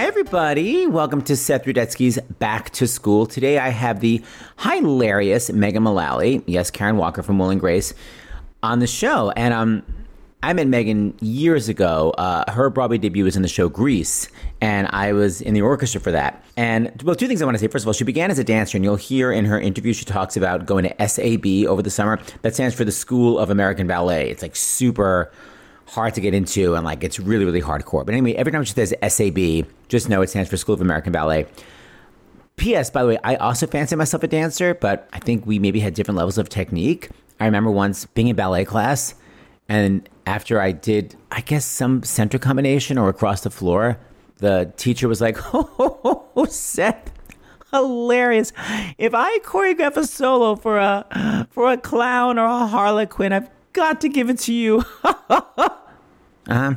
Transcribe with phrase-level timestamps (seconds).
[0.00, 0.86] Hi, everybody.
[0.86, 3.26] Welcome to Seth Rudetsky's Back to School.
[3.26, 4.22] Today I have the
[4.58, 7.92] hilarious Megan Mullally, yes, Karen Walker from Will and Grace,
[8.62, 9.30] on the show.
[9.32, 9.82] And um,
[10.42, 12.14] I met Megan years ago.
[12.16, 14.30] Uh, her Broadway debut was in the show Grease,
[14.62, 16.42] and I was in the orchestra for that.
[16.56, 17.68] And well, two things I want to say.
[17.68, 20.06] First of all, she began as a dancer, and you'll hear in her interview she
[20.06, 22.18] talks about going to SAB over the summer.
[22.40, 24.30] That stands for the School of American Ballet.
[24.30, 25.30] It's like super
[25.90, 28.04] hard to get into and like it's really really hardcore.
[28.06, 29.38] But anyway every time she says sab
[29.88, 31.46] just know it stands for school of american ballet.
[32.56, 35.80] Ps by the way i also fancy myself a dancer but i think we maybe
[35.80, 37.10] had different levels of technique.
[37.40, 39.14] I remember once being in ballet class
[39.68, 43.98] and after i did i guess some center combination or across the floor
[44.36, 47.12] the teacher was like oh, seth
[47.72, 48.52] hilarious.
[48.98, 54.00] If i choreograph a solo for a for a clown or a harlequin i've got
[54.02, 54.84] to give it to you.
[55.04, 56.74] uh,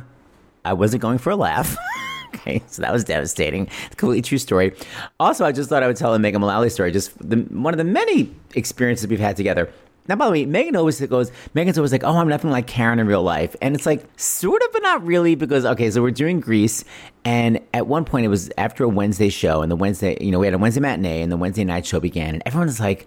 [0.64, 1.76] I wasn't going for a laugh.
[2.34, 3.66] okay, so that was devastating.
[3.66, 4.74] It's a Completely true story.
[5.20, 6.92] Also, I just thought I would tell a Megan Mullally story.
[6.92, 9.70] Just the, one of the many experiences we've had together.
[10.06, 12.98] Now, by the way, Megan always goes, Megan's always like, oh, I'm nothing like Karen
[12.98, 13.56] in real life.
[13.62, 16.84] And it's like, sort of, but not really, because, okay, so we're doing Grease.
[17.24, 20.38] And at one point, it was after a Wednesday show, and the Wednesday, you know,
[20.38, 22.34] we had a Wednesday matinee, and the Wednesday night show began.
[22.34, 23.06] And everyone was like,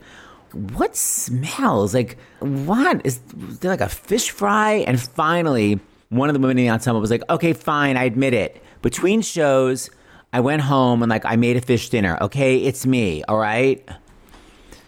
[0.57, 1.93] what smells?
[1.93, 3.05] Like, what?
[3.05, 3.19] Is
[3.59, 4.83] there like a fish fry?
[4.87, 8.33] And finally, one of the women in the ensemble was like, okay, fine, I admit
[8.33, 8.61] it.
[8.81, 9.89] Between shows,
[10.33, 12.17] I went home and like I made a fish dinner.
[12.21, 13.87] Okay, it's me, all right?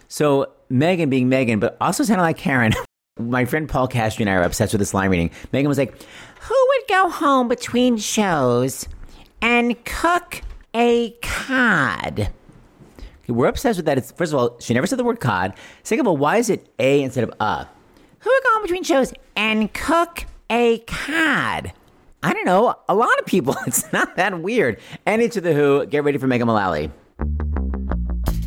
[0.08, 2.72] So Megan being Megan, but also sounding like Karen.
[3.18, 5.30] My friend Paul Castro and I are obsessed with this line reading.
[5.52, 6.02] Megan was like,
[6.42, 8.88] Who would go home between shows
[9.42, 10.42] and cook
[10.74, 12.30] a cod?
[13.30, 13.98] We're obsessed with that.
[13.98, 15.54] It's first of all, she never said the word cod.
[15.82, 17.66] Second of all, why is it a instead of a?
[18.20, 21.72] Who are going between shows and cook a cod?
[22.22, 22.74] I don't know.
[22.88, 23.56] A lot of people.
[23.66, 24.78] It's not that weird.
[25.06, 25.86] And into the Who.
[25.86, 26.90] Get ready for Megan Mullally.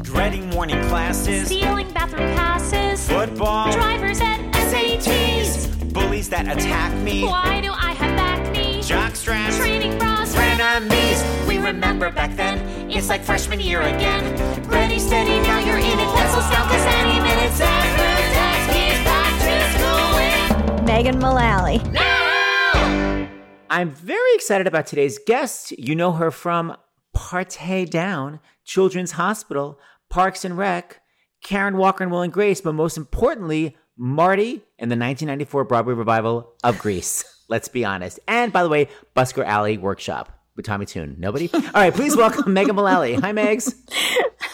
[0.01, 7.23] Dreading morning classes, stealing bathroom passes, football, drivers at SATs, bullies that attack me.
[7.23, 8.81] Why do I have back knee?
[8.83, 11.47] Jock straps, training bras, frenemies.
[11.47, 12.59] We remember back then.
[12.90, 14.24] It's like freshman year again.
[14.69, 16.16] Ready, steady, now you're in it.
[16.16, 21.80] Pencils down, cause any minute, Zach Rudetsky's back to school with Megan Mullally.
[21.91, 23.30] now.
[23.69, 25.72] I'm very excited about today's guest.
[25.72, 26.78] You know her from
[27.14, 31.02] Party Down, Children's Hospital, Parks and Rec,
[31.44, 36.53] Karen Walker and Will and Grace, but most importantly, Marty in the 1994 Broadway revival
[36.64, 37.25] of Grease.
[37.50, 38.20] Let's be honest.
[38.28, 41.16] And by the way, Busker Alley Workshop with Tommy Toon.
[41.18, 41.50] Nobody?
[41.53, 43.16] All right, please welcome Megan Mullally.
[43.16, 43.74] Hi, Megs.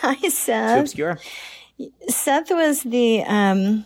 [0.02, 0.22] Hi, Seth.
[0.22, 0.80] Too Seth.
[0.80, 1.20] obscure.
[2.08, 3.86] Seth was the um,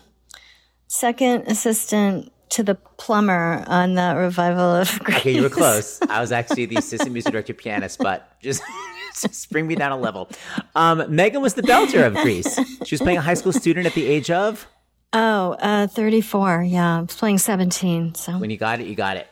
[0.87, 5.17] second assistant to the plumber on that revival of Grease.
[5.19, 6.01] Okay, you were close.
[6.03, 8.61] I was actually the assistant music director pianist, but just,
[9.21, 10.29] just bring me down a level.
[10.75, 12.55] Um, Megan was the belter of Grease.
[12.85, 14.67] She was playing a high school student at the age of.
[15.13, 16.63] Oh, uh, 34.
[16.63, 18.15] Yeah, I was playing 17.
[18.15, 19.27] So When you got it, you got it.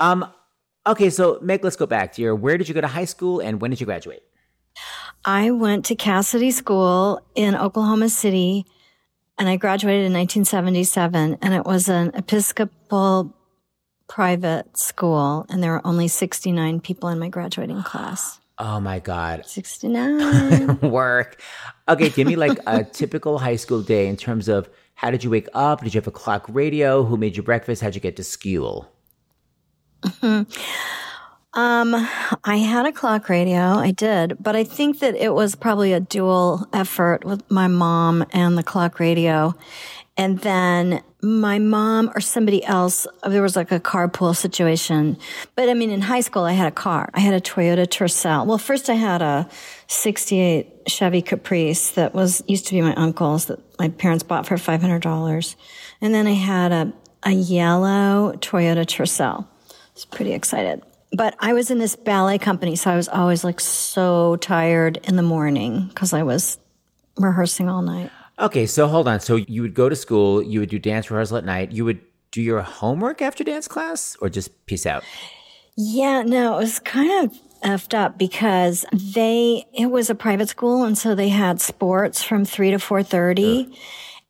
[0.00, 0.30] Um,
[0.88, 2.34] okay, so Meg, let's go back to your.
[2.34, 4.22] Where did you go to high school, and when did you graduate?
[5.24, 8.66] I went to Casady School in Oklahoma City
[9.38, 13.34] and I graduated in 1977 and it was an Episcopal
[14.08, 18.40] private school and there were only 69 people in my graduating class.
[18.58, 20.80] Oh my God, 69.
[20.90, 21.40] work.
[21.88, 25.30] Okay, give me like a typical high school day in terms of how did you
[25.30, 25.84] wake up?
[25.84, 27.04] Did you have a clock radio?
[27.04, 27.82] Who made you breakfast?
[27.82, 28.90] How'd you get to school?
[31.54, 31.94] Um,
[32.44, 33.58] I had a clock radio.
[33.58, 38.24] I did, but I think that it was probably a dual effort with my mom
[38.32, 39.54] and the clock radio.
[40.16, 45.16] And then my mom or somebody else, there was like a carpool situation.
[45.56, 47.10] But I mean, in high school, I had a car.
[47.14, 48.46] I had a Toyota Tercel.
[48.46, 49.48] Well, first I had a
[49.86, 54.56] 68 Chevy Caprice that was, used to be my uncle's that my parents bought for
[54.56, 55.56] $500.
[56.00, 56.92] And then I had a,
[57.24, 59.46] a yellow Toyota Tercel.
[59.98, 60.80] Was pretty excited.
[61.12, 65.16] But I was in this ballet company, so I was always like so tired in
[65.16, 66.56] the morning because I was
[67.16, 68.12] rehearsing all night.
[68.38, 69.18] Okay, so hold on.
[69.18, 72.00] So you would go to school, you would do dance rehearsal at night, you would
[72.30, 75.02] do your homework after dance class, or just peace out?
[75.76, 80.84] Yeah, no, it was kind of effed up because they it was a private school
[80.84, 83.76] and so they had sports from 3 to 4:30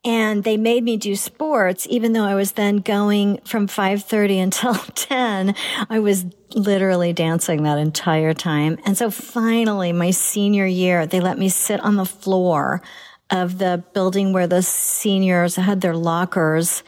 [0.04, 4.74] and they made me do sports even though I was then going from 5:30 until
[4.94, 5.54] 10
[5.90, 11.38] I was literally dancing that entire time and so finally my senior year they let
[11.38, 12.82] me sit on the floor
[13.30, 16.82] of the building where the seniors had their lockers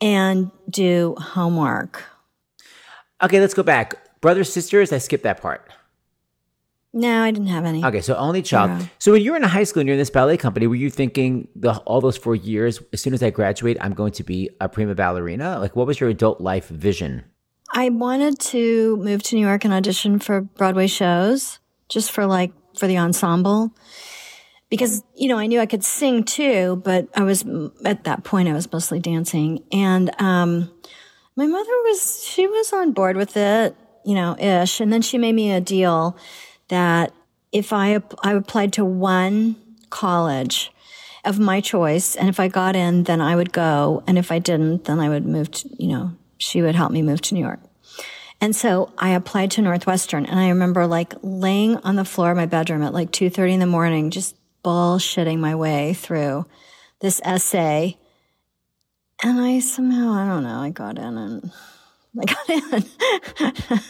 [0.00, 2.04] and do homework
[3.20, 4.20] Okay, let's go back.
[4.20, 5.68] Brothers, sisters, I skipped that part.
[6.92, 7.84] No, I didn't have any.
[7.84, 8.70] Okay, so only child.
[8.70, 8.86] Yeah.
[8.98, 10.88] So when you were in high school and you're in this ballet company, were you
[10.88, 12.80] thinking the all those four years?
[12.92, 15.58] As soon as I graduate, I'm going to be a prima ballerina.
[15.58, 17.24] Like, what was your adult life vision?
[17.74, 21.58] I wanted to move to New York and audition for Broadway shows,
[21.90, 23.70] just for like for the ensemble,
[24.70, 27.44] because you know I knew I could sing too, but I was
[27.84, 30.70] at that point I was mostly dancing, and um,
[31.36, 33.76] my mother was she was on board with it,
[34.06, 36.16] you know, ish, and then she made me a deal
[36.68, 37.12] that
[37.52, 39.56] if I I applied to one
[39.90, 40.70] college
[41.24, 44.38] of my choice, and if I got in, then I would go, and if I
[44.38, 47.40] didn't, then I would move to you know she would help me move to New
[47.40, 47.60] York.
[48.40, 52.36] And so I applied to Northwestern and I remember like laying on the floor of
[52.36, 56.46] my bedroom at like 2:30 in the morning just bullshitting my way through
[57.00, 57.98] this essay.
[59.22, 61.52] And I somehow, I don't know, I got in and
[62.20, 63.80] I got in.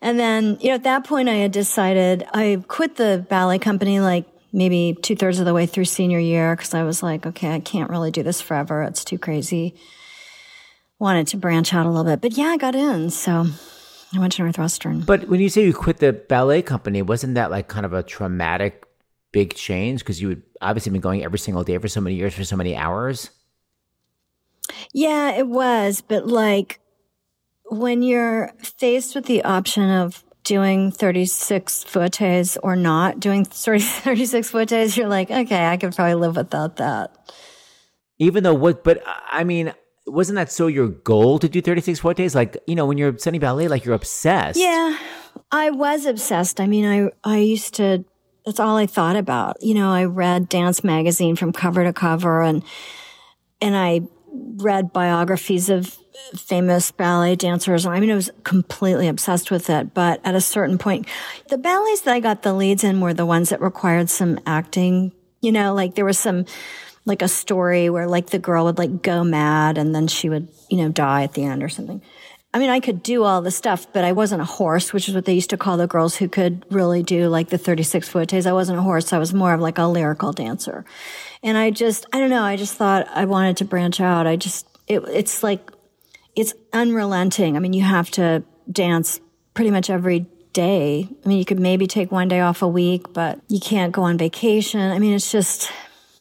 [0.00, 4.00] and then, you know, at that point I had decided I quit the ballet company
[4.00, 7.52] like maybe two thirds of the way through senior year because I was like, okay,
[7.52, 8.82] I can't really do this forever.
[8.82, 9.74] It's too crazy
[10.98, 12.20] wanted to branch out a little bit.
[12.20, 13.10] But yeah, I got in.
[13.10, 13.46] So
[14.14, 15.00] I went to Northwestern.
[15.00, 18.02] But when you say you quit the ballet company, wasn't that like kind of a
[18.02, 18.86] traumatic
[19.32, 20.00] big change?
[20.00, 22.56] Because you had obviously been going every single day for so many years for so
[22.56, 23.30] many hours.
[24.92, 26.00] yeah, it was.
[26.00, 26.80] But like
[27.70, 34.50] when you're faced with the option of doing 36 fouettés or not doing 30, 36
[34.50, 37.14] fouettés, you're like, okay, I could probably live without that.
[38.18, 39.74] Even though what, but I mean,
[40.06, 42.34] wasn't that so your goal to do 36 fouettés?
[42.34, 44.58] Like, you know, when you're studying ballet, like you're obsessed.
[44.58, 44.96] Yeah,
[45.50, 46.60] I was obsessed.
[46.60, 48.04] I mean, I I used to.
[48.44, 49.56] That's all I thought about.
[49.60, 52.62] You know, I read Dance Magazine from cover to cover, and
[53.60, 54.02] and I
[54.32, 55.98] read biographies of
[56.34, 57.86] famous ballet dancers.
[57.86, 59.94] I mean, I was completely obsessed with it.
[59.94, 61.06] But at a certain point,
[61.48, 65.12] the ballets that I got the leads in were the ones that required some acting.
[65.40, 66.46] You know, like there was some
[67.04, 70.48] like a story where like the girl would like go mad and then she would,
[70.68, 72.02] you know, die at the end or something.
[72.52, 75.14] I mean, I could do all the stuff, but I wasn't a horse, which is
[75.14, 78.46] what they used to call the girls who could really do like the 36 fouettés.
[78.46, 79.12] I wasn't a horse.
[79.12, 80.84] I was more of like a lyrical dancer.
[81.42, 82.42] And I just, I don't know.
[82.42, 84.26] I just thought I wanted to branch out.
[84.26, 85.70] I just, it, it's like,
[86.36, 87.56] it's unrelenting.
[87.56, 89.20] I mean, you have to dance
[89.54, 91.08] pretty much every day.
[91.24, 94.02] I mean, you could maybe take one day off a week, but you can't go
[94.02, 94.80] on vacation.
[94.80, 95.70] I mean, it's just,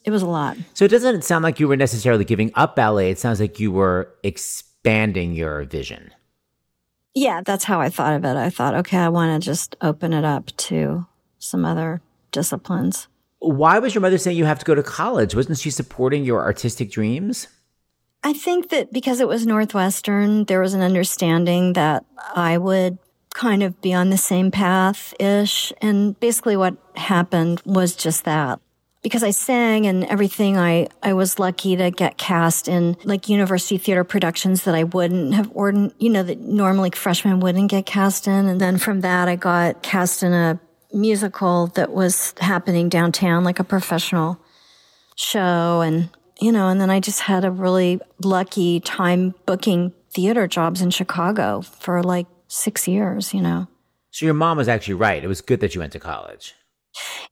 [0.03, 0.57] it was a lot.
[0.73, 3.11] So it doesn't sound like you were necessarily giving up ballet.
[3.11, 6.11] It sounds like you were expanding your vision.
[7.13, 8.35] Yeah, that's how I thought of it.
[8.35, 11.05] I thought, okay, I want to just open it up to
[11.39, 12.01] some other
[12.31, 13.07] disciplines.
[13.39, 15.35] Why was your mother saying you have to go to college?
[15.35, 17.47] Wasn't she supporting your artistic dreams?
[18.25, 22.05] I think that because it was Northwestern, there was an understanding that
[22.35, 22.97] I would
[23.35, 25.71] kind of be on the same path ish.
[25.79, 28.59] And basically what happened was just that.
[29.03, 33.77] Because I sang and everything, I, I was lucky to get cast in like university
[33.77, 38.25] theater productions that I wouldn't have, or, you know, that normally freshmen wouldn't get cast
[38.25, 38.47] in.
[38.47, 40.59] And then from that, I got cast in a
[40.91, 44.39] musical that was happening downtown, like a professional
[45.15, 45.81] show.
[45.81, 46.09] And,
[46.39, 50.89] you know, and then I just had a really lucky time booking theater jobs in
[50.89, 53.67] Chicago for like six years, you know.
[54.11, 55.23] So your mom was actually right.
[55.23, 56.55] It was good that you went to college.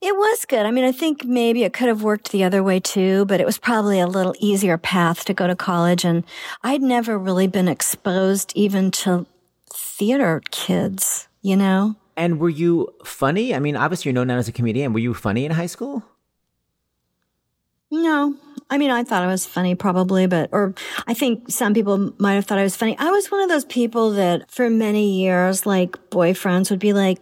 [0.02, 0.66] It was good.
[0.66, 3.46] I mean, I think maybe it could have worked the other way too, but it
[3.46, 6.04] was probably a little easier path to go to college.
[6.04, 6.26] And
[6.62, 9.26] I'd never really been exposed even to
[9.72, 11.96] theater kids, you know?
[12.18, 13.56] And were you funny?
[13.56, 14.92] I mean, obviously you're known now as a comedian.
[14.92, 16.04] Were you funny in high school?
[17.90, 18.36] No.
[18.74, 20.74] I mean, I thought I was funny probably, but, or
[21.06, 22.98] I think some people might have thought I was funny.
[22.98, 27.20] I was one of those people that for many years, like boyfriends would be like,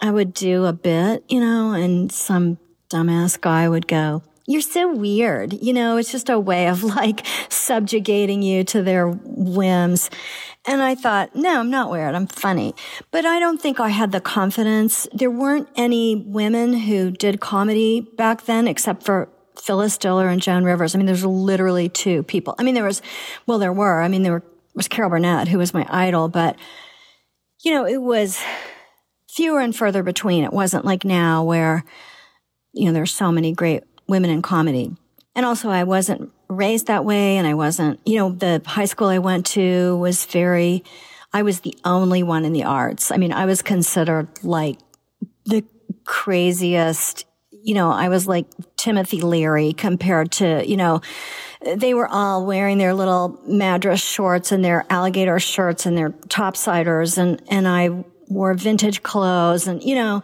[0.00, 2.56] I would do a bit, you know, and some
[2.88, 5.52] dumbass guy would go, you're so weird.
[5.52, 10.08] You know, it's just a way of like subjugating you to their whims.
[10.64, 12.14] And I thought, no, I'm not weird.
[12.14, 12.74] I'm funny.
[13.10, 15.06] But I don't think I had the confidence.
[15.12, 19.28] There weren't any women who did comedy back then except for
[19.60, 20.94] Phyllis Diller and Joan Rivers.
[20.94, 22.54] I mean, there's literally two people.
[22.58, 23.02] I mean, there was,
[23.46, 24.02] well, there were.
[24.02, 24.42] I mean, there
[24.74, 26.56] was Carol Burnett, who was my idol, but
[27.64, 28.42] you know, it was
[29.28, 30.44] fewer and further between.
[30.44, 31.84] It wasn't like now where,
[32.72, 34.94] you know, there's so many great women in comedy.
[35.34, 39.08] And also I wasn't raised that way and I wasn't, you know, the high school
[39.08, 40.84] I went to was very,
[41.32, 43.10] I was the only one in the arts.
[43.10, 44.78] I mean, I was considered like
[45.46, 45.64] the
[46.04, 48.46] craziest, you know, I was like
[48.84, 51.00] Timothy Leary compared to, you know,
[51.76, 57.16] they were all wearing their little madras shorts and their alligator shirts and their topsiders
[57.16, 60.22] and, and I wore vintage clothes and, you know,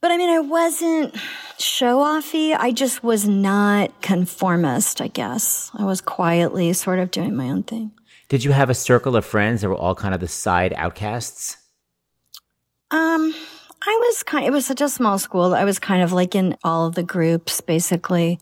[0.00, 1.14] But I mean, I wasn't
[1.58, 2.56] show offy.
[2.56, 5.70] I just was not conformist, I guess.
[5.74, 7.92] I was quietly sort of doing my own thing.
[8.28, 11.56] Did you have a circle of friends that were all kind of the side outcasts?
[12.90, 13.34] Um,
[13.82, 15.54] I was kind it was such a small school.
[15.54, 18.38] I was kind of like in all of the groups basically.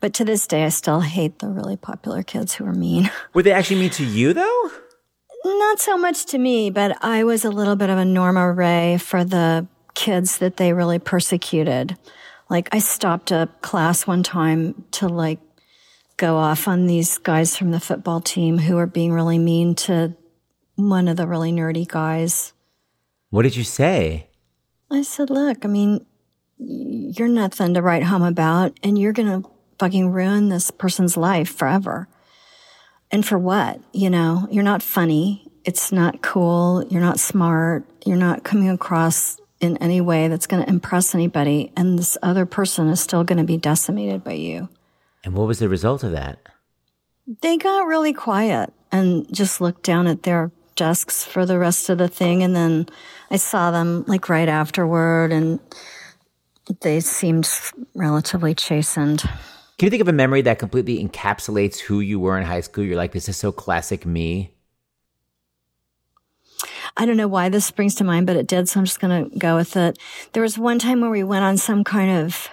[0.00, 3.10] But to this day I still hate the really popular kids who are mean.
[3.34, 4.70] Were they actually mean to you though?
[5.44, 8.98] Not so much to me, but I was a little bit of a Norma Rae
[8.98, 11.96] for the kids that they really persecuted.
[12.48, 15.40] Like I stopped a class one time to like
[16.16, 20.14] go off on these guys from the football team who were being really mean to
[20.76, 22.52] one of the really nerdy guys.
[23.30, 24.27] What did you say?
[24.90, 26.06] I said, look, I mean,
[26.58, 31.54] you're nothing to write home about and you're going to fucking ruin this person's life
[31.54, 32.08] forever.
[33.10, 33.80] And for what?
[33.92, 35.50] You know, you're not funny.
[35.64, 36.84] It's not cool.
[36.88, 37.84] You're not smart.
[38.04, 41.72] You're not coming across in any way that's going to impress anybody.
[41.76, 44.68] And this other person is still going to be decimated by you.
[45.24, 46.38] And what was the result of that?
[47.42, 51.98] They got really quiet and just looked down at their desks for the rest of
[51.98, 52.42] the thing.
[52.42, 52.88] And then
[53.30, 55.58] I saw them like right afterward and
[56.80, 57.50] they seemed
[57.94, 59.20] relatively chastened.
[59.78, 62.84] Can you think of a memory that completely encapsulates who you were in high school?
[62.84, 64.54] You're like, this is so classic me.
[66.96, 69.30] I don't know why this springs to mind, but it did, so I'm just going
[69.30, 69.98] to go with it.
[70.32, 72.48] There was one time where we went on some kind of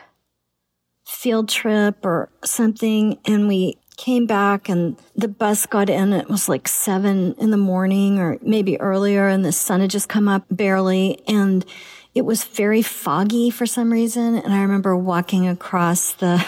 [1.07, 6.13] field trip or something, and we came back and the bus got in.
[6.13, 10.09] It was like seven in the morning or maybe earlier, and the sun had just
[10.09, 11.65] come up barely, and
[12.13, 14.35] it was very foggy for some reason.
[14.35, 16.45] And I remember walking across the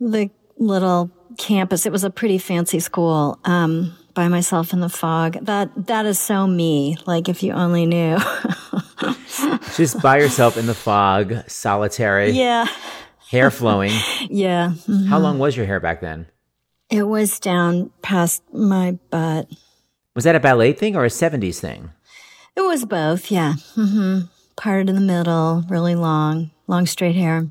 [0.00, 1.86] the little campus.
[1.86, 3.38] It was a pretty fancy school.
[3.44, 5.36] Um, by myself in the fog.
[5.42, 6.96] That that is so me.
[7.06, 8.18] Like if you only knew.
[9.76, 12.66] Just by yourself in the fog, solitary, yeah.
[13.30, 13.92] Hair flowing.
[14.28, 14.72] Yeah.
[14.86, 15.06] Mhm.
[15.08, 16.26] How long was your hair back then?
[16.90, 19.48] It was down past my butt.
[20.14, 21.90] Was that a ballet thing or a 70s thing?
[22.56, 23.54] It was both, yeah.
[23.74, 24.20] hmm
[24.56, 27.46] Parted in the middle, really long, long straight hair.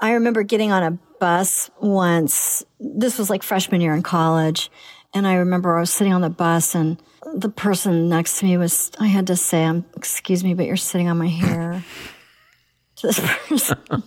[0.00, 2.64] I remember getting on a bus once.
[2.78, 4.70] This was like freshman year in college.
[5.14, 7.00] And I remember I was sitting on the bus and
[7.34, 10.76] the person next to me was, I had to say, um, excuse me, but you're
[10.76, 11.82] sitting on my hair.
[13.04, 14.02] This person.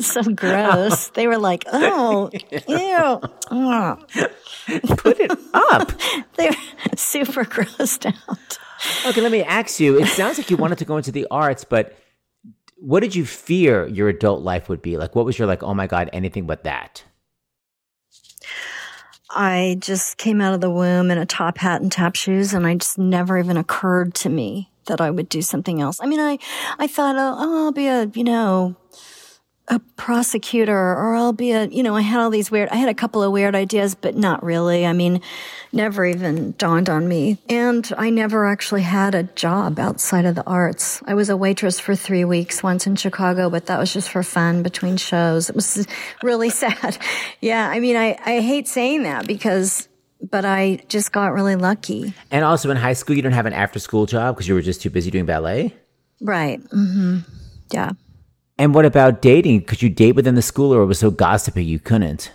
[0.00, 1.08] so gross.
[1.10, 3.20] They were like, oh, ew.
[3.52, 3.98] Oh.
[4.96, 5.92] Put it up.
[6.36, 6.56] They were
[6.96, 8.58] super grossed out.
[9.06, 10.00] Okay, let me ask you.
[10.00, 11.96] It sounds like you wanted to go into the arts, but
[12.78, 14.96] what did you fear your adult life would be?
[14.96, 17.04] Like, what was your, like, oh my God, anything but that?
[19.34, 22.66] I just came out of the womb in a top hat and tap shoes, and
[22.66, 26.00] I just never even occurred to me that I would do something else.
[26.00, 26.38] I mean, I,
[26.78, 28.76] I thought, oh, I'll be a, you know,
[29.68, 32.88] a prosecutor, or I'll be a, you know, I had all these weird, I had
[32.88, 34.84] a couple of weird ideas, but not really.
[34.84, 35.20] I mean,
[35.72, 37.38] never even dawned on me.
[37.48, 41.00] And I never actually had a job outside of the arts.
[41.06, 44.22] I was a waitress for three weeks once in Chicago, but that was just for
[44.24, 45.48] fun between shows.
[45.48, 45.86] It was
[46.22, 46.98] really sad.
[47.40, 47.68] Yeah.
[47.68, 49.88] I mean, I, I hate saying that because,
[50.20, 52.14] but I just got really lucky.
[52.30, 54.62] And also in high school, you didn't have an after school job because you were
[54.62, 55.74] just too busy doing ballet?
[56.20, 56.60] Right.
[56.70, 57.18] hmm
[57.72, 57.92] Yeah.
[58.58, 59.64] And what about dating?
[59.64, 62.32] Could you date within the school or it was so gossipy you couldn't?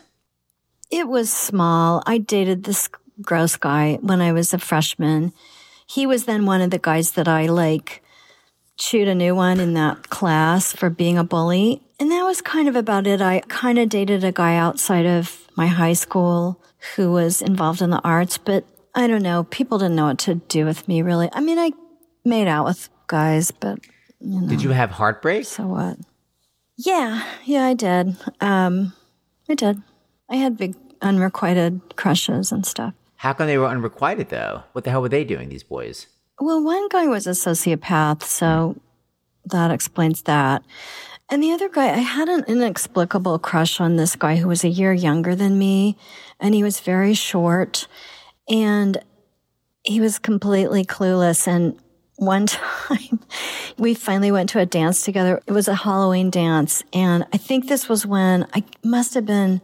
[0.90, 2.02] It was small.
[2.06, 2.90] I dated this
[3.22, 5.34] gross guy when I was a freshman.
[5.86, 8.04] He was then one of the guys that I like
[8.78, 11.82] chewed a new one in that class for being a bully.
[12.00, 13.22] And that was kind of about it.
[13.22, 16.62] I kind of dated a guy outside of my high school
[16.96, 19.44] who was involved in the arts, but I don't know.
[19.46, 21.30] People didn't know what to do with me really.
[21.34, 21.72] I mean, I
[22.24, 23.80] made out with guys, but
[24.20, 25.46] you know, Did you have heartbreak?
[25.46, 25.98] so what?
[26.78, 28.16] Yeah, yeah, I did.
[28.40, 28.94] Um,
[29.50, 29.82] I did.
[30.30, 32.94] I had big unrequited crushes and stuff.
[33.16, 34.64] How come they were unrequited though?
[34.74, 36.08] What the hell were they doing, these boys?
[36.40, 38.76] Well, one guy was a sociopath, so
[39.46, 40.64] that explains that.
[41.30, 44.70] And the other guy, I had an inexplicable crush on this guy who was a
[44.70, 45.98] year younger than me,
[46.40, 47.88] and he was very short,
[48.48, 48.98] and
[49.84, 51.48] he was completely clueless.
[51.48, 51.78] And
[52.18, 53.20] one time,
[53.78, 55.42] we finally went to a dance together.
[55.48, 59.62] It was a Halloween dance, and I think this was when I must have been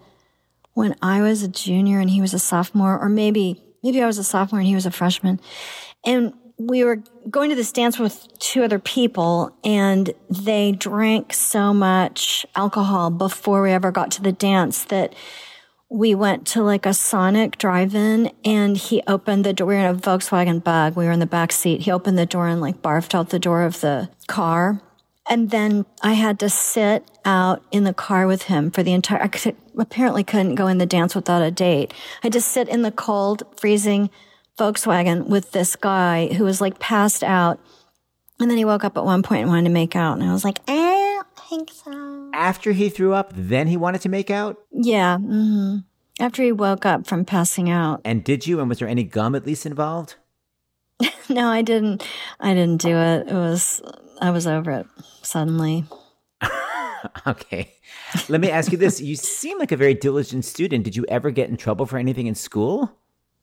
[0.73, 4.17] when I was a junior and he was a sophomore, or maybe maybe I was
[4.17, 5.39] a sophomore and he was a freshman.
[6.05, 11.73] And we were going to this dance with two other people and they drank so
[11.73, 15.13] much alcohol before we ever got to the dance that
[15.93, 19.67] we went to like a Sonic drive-in and he opened the door.
[19.67, 20.95] We were in a Volkswagen bug.
[20.95, 21.81] We were in the back seat.
[21.81, 24.81] He opened the door and like barfed out the door of the car.
[25.29, 29.21] And then I had to sit out in the car with him for the entire,
[29.21, 31.93] I could, apparently couldn't go in the dance without a date.
[32.23, 34.09] I just sit in the cold, freezing
[34.57, 37.59] Volkswagen with this guy who was like passed out.
[38.39, 40.17] And then he woke up at one point and wanted to make out.
[40.17, 42.31] And I was like, eh, think so.
[42.33, 44.57] After he threw up, then he wanted to make out?
[44.71, 45.17] Yeah.
[45.17, 45.77] hmm
[46.19, 48.01] After he woke up from passing out.
[48.05, 48.59] And did you?
[48.59, 50.15] And was there any gum at least involved?
[51.29, 52.05] No, I didn't.
[52.41, 53.27] I didn't do it.
[53.29, 53.81] It was,
[54.21, 54.87] I was over it
[55.21, 55.85] suddenly.
[57.27, 57.73] Okay.
[58.29, 59.01] Let me ask you this.
[59.01, 60.85] You seem like a very diligent student.
[60.85, 62.91] Did you ever get in trouble for anything in school?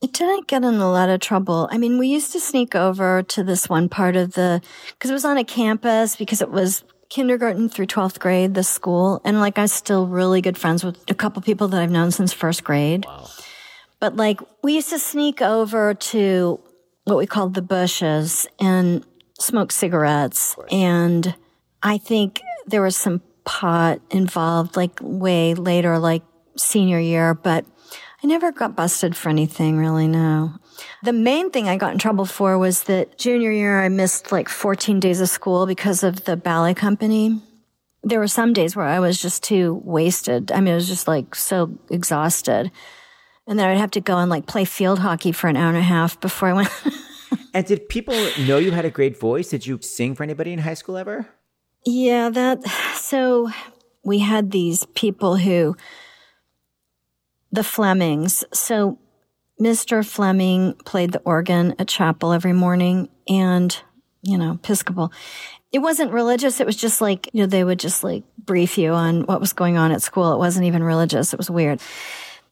[0.03, 1.69] I didn't get in a lot of trouble.
[1.71, 4.63] I mean, we used to sneak over to this one part of the,
[4.99, 9.21] cause it was on a campus because it was kindergarten through 12th grade, the school.
[9.25, 12.33] And like, I'm still really good friends with a couple people that I've known since
[12.33, 13.05] first grade.
[13.99, 16.61] But like, we used to sneak over to
[17.05, 19.05] what we called the bushes and
[19.39, 20.57] smoke cigarettes.
[20.71, 21.35] And
[21.83, 26.23] I think there was some pot involved, like way later, like
[26.57, 27.65] senior year, but
[28.23, 30.55] I never got busted for anything really, no.
[31.03, 34.49] The main thing I got in trouble for was that junior year I missed like
[34.49, 37.43] 14 days of school because of the ballet company.
[38.03, 40.53] There were some days where I was just too wasted.
[40.53, 42.71] I mean, I was just like so exhausted.
[43.47, 45.77] And then I'd have to go and like play field hockey for an hour and
[45.77, 46.71] a half before I went.
[47.53, 49.49] And did people know you had a great voice?
[49.49, 51.29] Did you sing for anybody in high school ever?
[51.85, 52.63] Yeah, that,
[52.95, 53.51] so
[54.05, 55.77] we had these people who,
[57.53, 58.45] the Flemings.
[58.53, 58.99] So
[59.61, 60.07] Mr.
[60.07, 63.77] Fleming played the organ at chapel every morning and,
[64.23, 65.13] you know, Episcopal.
[65.73, 66.61] It wasn't religious.
[66.61, 69.53] It was just like, you know, they would just like brief you on what was
[69.53, 70.33] going on at school.
[70.33, 71.33] It wasn't even religious.
[71.33, 71.81] It was weird.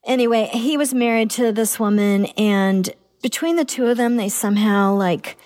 [0.05, 2.89] Anyway, he was married to this woman and
[3.23, 5.37] between the two of them, they somehow like,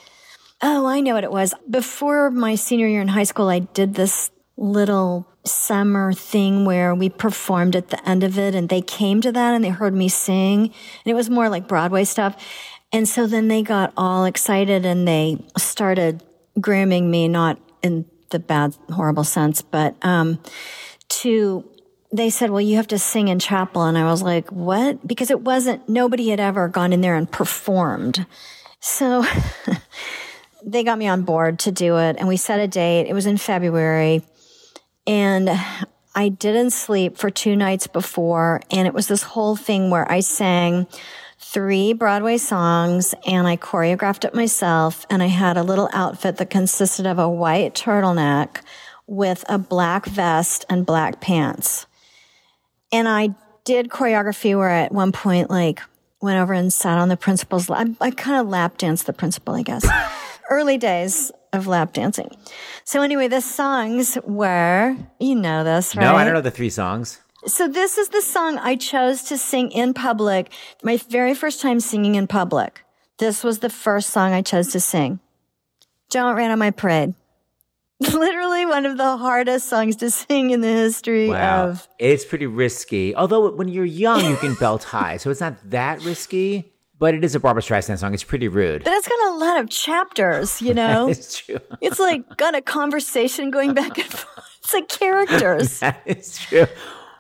[0.64, 1.54] Oh, I know what it was.
[1.68, 7.08] Before my senior year in high school, I did this little summer thing where we
[7.08, 10.08] performed at the end of it and they came to that and they heard me
[10.08, 10.72] sing and
[11.06, 12.36] it was more like Broadway stuff.
[12.92, 16.22] And so then they got all excited and they started
[16.60, 20.38] grooming me, not in the bad, horrible sense, but, um,
[21.08, 21.68] to,
[22.12, 23.82] they said, well, you have to sing in chapel.
[23.82, 25.06] And I was like, what?
[25.06, 28.26] Because it wasn't, nobody had ever gone in there and performed.
[28.80, 29.24] So
[30.64, 33.06] they got me on board to do it and we set a date.
[33.08, 34.22] It was in February
[35.06, 35.50] and
[36.14, 38.60] I didn't sleep for two nights before.
[38.70, 40.86] And it was this whole thing where I sang
[41.38, 45.06] three Broadway songs and I choreographed it myself.
[45.10, 48.58] And I had a little outfit that consisted of a white turtleneck
[49.06, 51.86] with a black vest and black pants.
[52.92, 53.30] And I
[53.64, 55.80] did choreography where at one point, like,
[56.20, 57.88] went over and sat on the principal's lap.
[58.00, 59.86] I, I kind of lap danced the principal, I guess.
[60.52, 62.28] Early days of lap dancing.
[62.84, 66.02] So anyway, the songs were, you know this, right?
[66.04, 67.20] No, I don't know the three songs.
[67.46, 70.52] So this is the song I chose to sing in public.
[70.82, 72.84] My very first time singing in public.
[73.18, 75.20] This was the first song I chose to sing.
[76.10, 77.14] Don't Rain on My Parade.
[78.00, 81.68] Literally one of the hardest songs to sing in the history Wow.
[81.68, 81.88] of.
[81.98, 83.14] It's pretty risky.
[83.16, 85.16] Although when you're young, you can belt high.
[85.16, 86.71] So it's not that risky.
[87.02, 88.14] But it is a Barbra Streisand song.
[88.14, 88.84] It's pretty rude.
[88.84, 91.08] But it's got a lot of chapters, you know?
[91.08, 91.58] It's true.
[91.80, 94.46] it's like got a conversation going back and forth.
[94.62, 95.80] It's like characters.
[95.80, 96.66] That is true.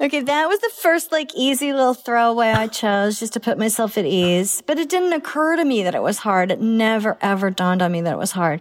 [0.00, 3.98] Okay, that was the first like easy little throwaway I chose just to put myself
[3.98, 4.62] at ease.
[4.64, 6.52] But it didn't occur to me that it was hard.
[6.52, 8.60] It never ever dawned on me that it was hard.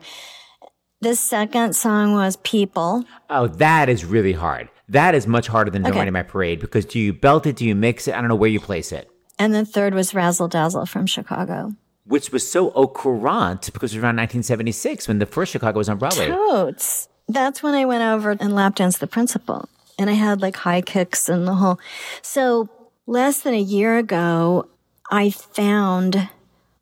[1.01, 3.05] The second song was People.
[3.29, 4.69] Oh, that is really hard.
[4.89, 5.99] That is much harder than Don't Okay.
[5.99, 7.57] Rain in My Parade because do you belt it?
[7.57, 8.15] Do you mix it?
[8.15, 9.10] I don't know where you place it.
[9.39, 11.75] And the third was Razzle Dazzle from Chicago.
[12.05, 15.89] Which was so au courant because it was around 1976 when the first Chicago was
[15.89, 16.27] on Broadway.
[16.27, 17.07] Totes.
[17.27, 19.69] That's when I went over and lap danced the principal.
[19.97, 21.79] And I had like high kicks and the whole.
[22.21, 22.69] So
[23.07, 24.67] less than a year ago,
[25.09, 26.29] I found,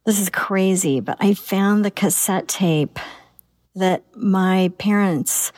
[0.06, 3.00] this is crazy, but I found the cassette tape
[3.76, 5.52] that my parents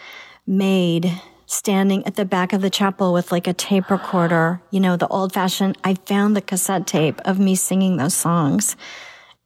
[0.48, 1.22] made
[1.52, 5.08] standing at the back of the chapel with like a tape recorder, you know, the
[5.10, 5.78] old fashioned.
[5.84, 8.78] I found the cassette tape of me singing those songs.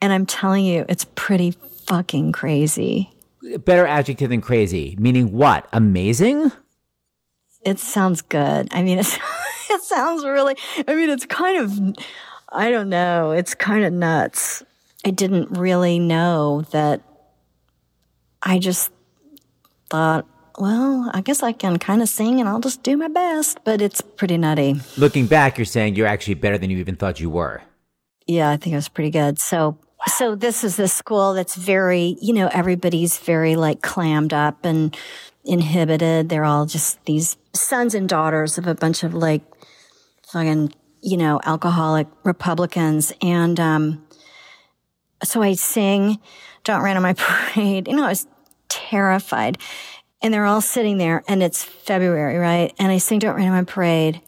[0.01, 1.51] And I'm telling you, it's pretty
[1.87, 3.09] fucking crazy.
[3.59, 5.67] Better adjective than crazy, meaning what?
[5.73, 6.51] Amazing?
[7.63, 8.67] It sounds good.
[8.71, 9.17] I mean, it's,
[9.69, 10.55] it sounds really,
[10.87, 12.05] I mean, it's kind of,
[12.49, 14.63] I don't know, it's kind of nuts.
[15.03, 17.01] I didn't really know that
[18.43, 18.91] I just
[19.89, 23.59] thought well, I guess I can kind of sing and I'll just do my best,
[23.63, 24.79] but it's pretty nutty.
[24.97, 27.61] Looking back, you're saying you're actually better than you even thought you were.
[28.27, 29.39] Yeah, I think it was pretty good.
[29.39, 34.65] So, so this is the school that's very, you know, everybody's very like clammed up
[34.65, 34.95] and
[35.43, 36.29] inhibited.
[36.29, 39.43] They're all just these sons and daughters of a bunch of like
[40.27, 43.13] fucking, you know, alcoholic Republicans.
[43.21, 44.05] And, um,
[45.23, 46.19] so I sing
[46.63, 47.87] Don't run on My Parade.
[47.87, 48.27] You know, I was
[48.69, 49.57] terrified.
[50.25, 52.73] And they're all sitting there and it's February, right?
[52.79, 54.21] And I sing Don't Rain on My Parade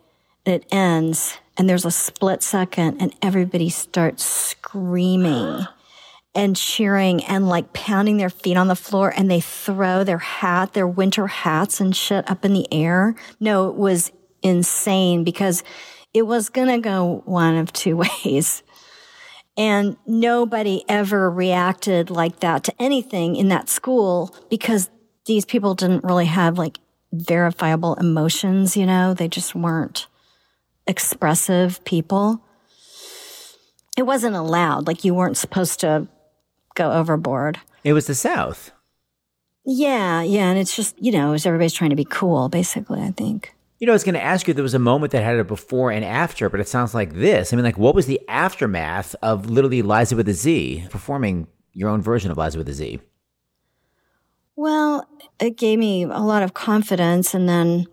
[0.45, 5.65] and it ends and there's a split second and everybody starts screaming
[6.35, 10.73] and cheering and like pounding their feet on the floor and they throw their hat,
[10.73, 13.15] their winter hats and shit up in the air.
[13.39, 14.11] No, it was
[14.43, 15.63] insane because
[16.13, 18.61] it was going to go one of two ways.
[19.57, 24.91] And nobody ever reacted like that to anything in that school because
[25.27, 26.79] these people didn't really have like
[27.13, 30.07] verifiable emotions, you know, they just weren't
[30.87, 32.41] expressive people.
[33.97, 34.87] It wasn't allowed.
[34.87, 36.07] Like you weren't supposed to
[36.75, 37.59] go overboard.
[37.83, 38.71] It was the South.
[39.65, 40.49] Yeah, yeah.
[40.49, 43.53] And it's just, you know, as everybody's trying to be cool, basically, I think.
[43.79, 45.37] You know, I was going to ask you if there was a moment that had
[45.37, 47.51] a before and after, but it sounds like this.
[47.51, 51.89] I mean, like, what was the aftermath of literally Liza with a Z performing your
[51.89, 52.99] own version of Liza with a Z?
[54.57, 55.07] Well,
[55.39, 57.33] it gave me a lot of confidence.
[57.33, 57.85] And then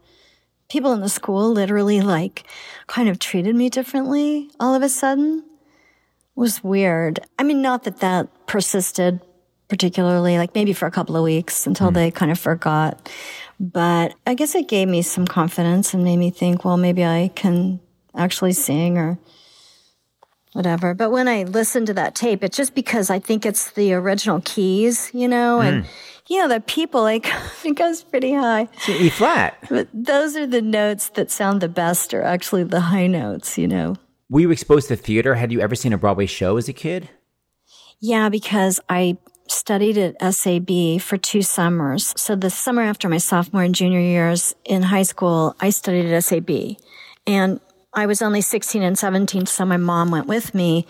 [0.68, 2.44] people in the school literally like
[2.86, 5.44] kind of treated me differently all of a sudden.
[5.46, 7.20] It was weird.
[7.38, 9.20] I mean, not that that persisted
[9.68, 11.96] particularly, like maybe for a couple of weeks until mm-hmm.
[11.96, 13.10] they kind of forgot.
[13.60, 17.30] But I guess it gave me some confidence and made me think, well, maybe I
[17.34, 17.80] can
[18.14, 19.18] actually sing or
[20.54, 20.94] whatever.
[20.94, 24.40] But when I listen to that tape, it's just because I think it's the original
[24.44, 25.90] keys, you know, and hmm.
[26.28, 27.26] you know, the people like
[27.64, 28.68] it goes pretty high.
[28.72, 29.58] It's E flat.
[29.68, 33.68] But those are the notes that sound the best are actually the high notes, you
[33.68, 33.96] know.
[34.30, 35.34] Were you exposed to theater?
[35.34, 37.10] Had you ever seen a Broadway show as a kid?
[38.00, 42.14] Yeah, because I studied at SAB for two summers.
[42.16, 46.24] So the summer after my sophomore and junior years in high school, I studied at
[46.24, 46.76] SAB.
[47.26, 47.60] And
[47.94, 50.86] I was only 16 and 17, so my mom went with me.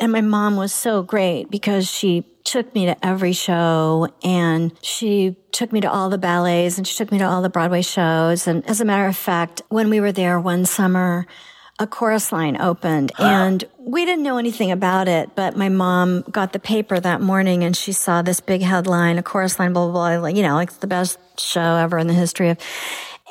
[0.00, 5.36] And my mom was so great because she took me to every show and she
[5.50, 8.46] took me to all the ballets and she took me to all the Broadway shows.
[8.46, 11.26] And as a matter of fact, when we were there one summer,
[11.80, 16.52] a chorus line opened and we didn't know anything about it, but my mom got
[16.52, 20.18] the paper that morning and she saw this big headline, a chorus line, blah, blah,
[20.18, 22.58] blah, you know, like the best show ever in the history of,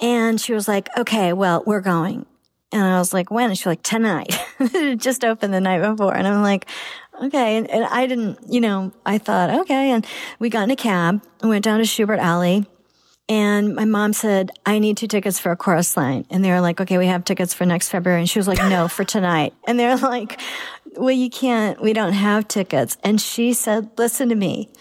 [0.02, 2.26] and she was like, okay, well, we're going.
[2.72, 3.50] And I was like, when?
[3.50, 4.38] And she's like, tonight.
[4.60, 6.16] it just opened the night before.
[6.16, 6.68] And I'm like,
[7.24, 7.58] okay.
[7.58, 9.92] And, and I didn't, you know, I thought, okay.
[9.92, 10.06] And
[10.40, 12.66] we got in a cab and went down to Shubert Alley.
[13.30, 16.26] And my mom said, I need two tickets for a chorus line.
[16.30, 18.22] And they were like, okay, we have tickets for next February.
[18.22, 19.54] And she was like, no, for tonight.
[19.66, 20.40] And they're like,
[20.96, 22.98] well, you can't, we don't have tickets.
[23.04, 24.72] And she said, listen to me.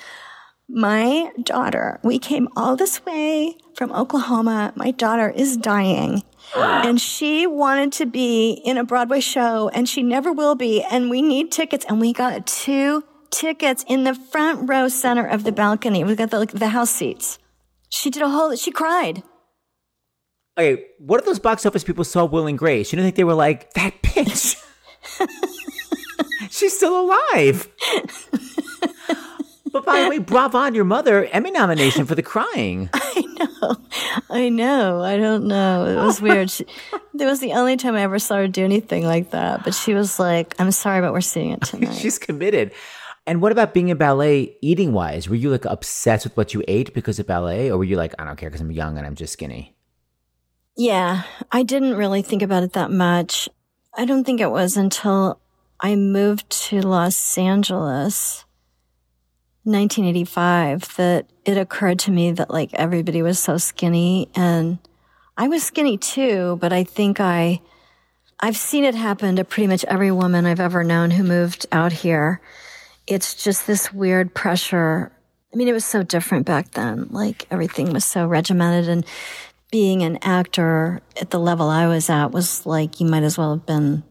[0.68, 4.72] My daughter, we came all this way from Oklahoma.
[4.75, 6.22] My daughter is dying.
[6.54, 10.82] And she wanted to be in a Broadway show and she never will be.
[10.82, 11.85] And we need tickets.
[11.88, 16.04] And we got two tickets in the front row center of the balcony.
[16.04, 17.38] We got the, like, the house seats.
[17.88, 19.22] She did a whole, she cried.
[20.59, 22.90] Okay, what if those box office people saw Will and Grace?
[22.90, 24.56] You don't think they were like, that bitch?
[26.50, 27.68] She's still alive.
[29.72, 32.88] but by the way, bravo on your mother, Emmy nomination for the crying.
[32.94, 33.76] I know.
[34.31, 35.02] I know.
[35.02, 35.87] I don't know.
[35.87, 36.50] It was weird.
[36.50, 36.64] She,
[37.18, 39.64] it was the only time I ever saw her do anything like that.
[39.64, 41.94] But she was like, I'm sorry, but we're seeing it tonight.
[41.94, 42.72] She's committed.
[43.26, 45.29] And what about being in ballet eating wise?
[45.29, 47.70] Were you like obsessed with what you ate because of ballet?
[47.70, 49.74] Or were you like, I don't care because I'm young and I'm just skinny?
[50.76, 53.48] Yeah, I didn't really think about it that much.
[53.96, 55.40] I don't think it was until
[55.81, 58.44] I moved to Los Angeles,
[59.66, 64.79] 1985, that it occurred to me that like everybody was so skinny and
[65.37, 67.61] I was skinny too, but I think I,
[68.40, 71.92] I've seen it happen to pretty much every woman I've ever known who moved out
[71.92, 72.40] here.
[73.07, 75.12] It's just this weird pressure.
[75.52, 77.09] I mean, it was so different back then.
[77.11, 79.05] Like everything was so regimented and
[79.70, 83.57] being an actor at the level I was at was like you might as well
[83.57, 84.05] have been,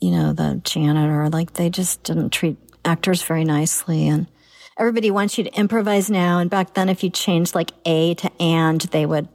[0.00, 1.28] you know, the janitor.
[1.28, 4.26] Like they just didn't treat actors very nicely and
[4.78, 6.38] everybody wants you to improvise now.
[6.38, 9.28] And back then, if you changed like A to and, they would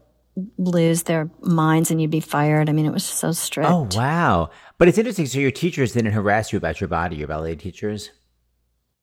[0.57, 2.69] lose their minds and you'd be fired.
[2.69, 3.69] I mean, it was so strict.
[3.69, 4.49] Oh, wow.
[4.77, 5.25] But it's interesting.
[5.25, 8.11] So your teachers didn't harass you about your body, your ballet teachers?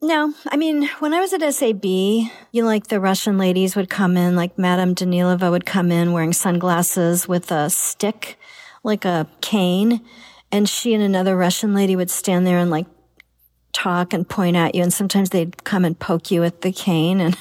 [0.03, 3.88] No, I mean, when I was at SAB, you know, like the Russian ladies would
[3.88, 8.38] come in, like Madame Danilova would come in wearing sunglasses with a stick,
[8.83, 10.03] like a cane.
[10.53, 12.87] And she and another Russian lady would stand there and like
[13.75, 14.83] talk and point at you.
[14.83, 17.21] And sometimes they'd come and poke you with the cane.
[17.21, 17.37] And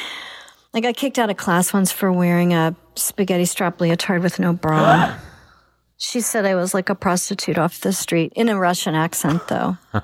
[0.74, 4.54] I got kicked out of class once for wearing a spaghetti strap leotard with no
[4.54, 5.18] bra.
[5.98, 9.76] she said I was like a prostitute off the street in a Russian accent, though.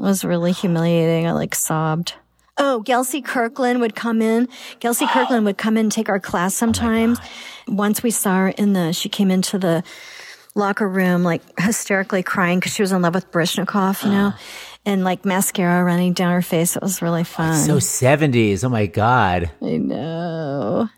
[0.00, 1.26] It was really humiliating.
[1.26, 2.14] I like sobbed.
[2.56, 4.48] Oh, Gelsey Kirkland would come in.
[4.80, 7.18] Gelsey Kirkland would come in and take our class oh sometimes.
[7.68, 9.84] Once we saw her in the, she came into the
[10.60, 14.32] locker room like hysterically crying because she was in love with Baryshnikov, you know,
[14.86, 16.76] and like mascara running down her face.
[16.76, 17.56] It was really fun.
[17.56, 18.62] So 70s.
[18.62, 19.50] Oh my God.
[19.60, 20.88] I know.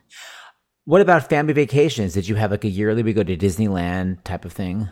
[0.85, 2.13] What about family vacations?
[2.13, 4.89] Did you have like a yearly we go to Disneyland type of thing?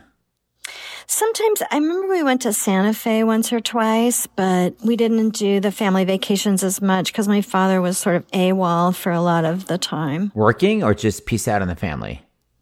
[1.05, 5.59] Sometimes I remember we went to Santa Fe once or twice, but we didn't do
[5.59, 9.43] the family vacations as much because my father was sort of AWOL for a lot
[9.43, 10.31] of the time.
[10.33, 12.21] Working or just peace out on the family?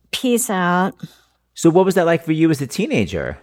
[0.10, 0.96] Peace out.
[1.60, 3.38] So what was that like for you as a teenager?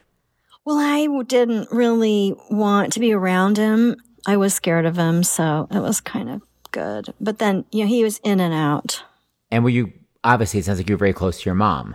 [0.64, 3.96] Well, I didn't really want to be around him.
[4.26, 7.12] I was scared of him, so it was kind of good.
[7.20, 9.02] But then, you know, he was in and out.
[9.50, 9.92] And were you
[10.24, 11.94] obviously it sounds like you were very close to your mom.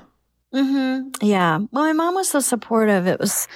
[0.54, 1.26] Mm-hmm.
[1.26, 1.58] Yeah.
[1.58, 3.08] Well, my mom was so supportive.
[3.08, 3.48] It was,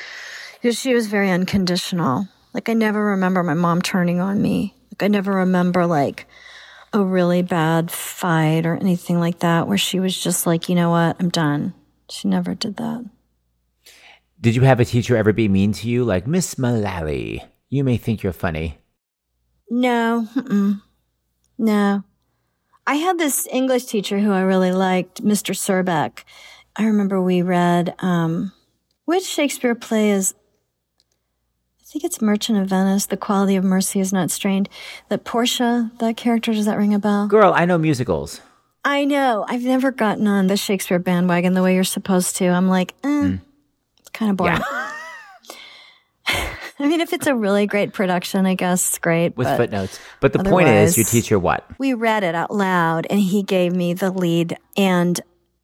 [0.56, 2.28] because she was very unconditional.
[2.56, 4.73] Like, I never remember my mom turning on me.
[4.91, 6.25] Like, I never remember like
[6.93, 10.89] a really bad fight or anything like that where she was just like, you know
[10.89, 11.17] what?
[11.19, 11.75] I'm done.
[12.10, 13.06] She never did that.
[14.39, 17.44] Did you have a teacher ever be mean to you like Miss Mullally?
[17.70, 18.80] You may think you're funny.
[19.70, 20.82] No, mm-mm.
[21.58, 22.04] no.
[22.86, 25.56] I had this English teacher who I really liked, Mr.
[25.56, 26.24] Serbeck.
[26.76, 28.52] I remember we read, um,
[29.06, 30.36] which Shakespeare play is,
[31.82, 34.70] I think it's Merchant of Venice, The Quality of Mercy is Not Strained.
[35.10, 37.28] That Portia, that character, does that ring a bell?
[37.28, 38.41] Girl, I know musicals.
[38.86, 39.43] I know.
[39.48, 42.45] I've never gotten on the Shakespeare bandwagon the way you're supposed to.
[42.48, 43.38] I'm like, eh,
[44.00, 44.58] it's kind of boring.
[44.60, 44.91] Yeah.
[46.78, 49.36] I mean, if it's a really great production, I guess it's great.
[49.38, 50.00] With footnotes.
[50.19, 51.65] But the point is otherwise- your teacher what?
[51.80, 55.19] we read it out loud and he gave me the lead and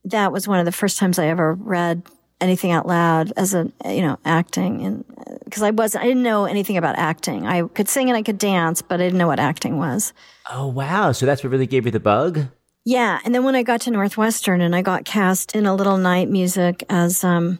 [0.05, 2.01] that was one of the first times i ever read
[2.39, 5.05] anything out loud as a you know acting and
[5.45, 8.39] because i was i didn't know anything about acting i could sing and i could
[8.39, 10.11] dance but i didn't know what acting was
[10.49, 11.11] Oh wow.
[11.13, 12.47] So that's what really gave you the bug?
[12.85, 15.97] Yeah and then when i got to northwestern and i got cast in a little
[15.97, 17.59] night music as um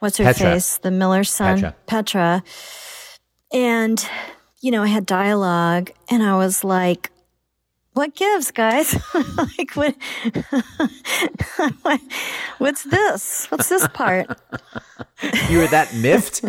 [0.00, 0.52] what's her Petra.
[0.52, 1.74] face the miller's son Petra.
[1.86, 2.42] petra
[3.52, 4.08] and
[4.60, 7.10] you know i had dialogue and i was like
[7.92, 8.94] what gives, guys?
[9.38, 9.96] like, what,
[11.80, 12.00] what-
[12.58, 13.46] what's this?
[13.46, 14.26] What's this part?
[15.48, 16.44] You were that miffed?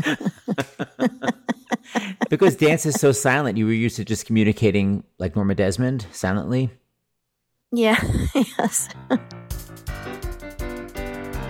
[2.29, 6.69] because dance is so silent, you were used to just communicating like Norma Desmond silently.
[7.77, 8.01] Yeah,
[8.35, 8.89] yes.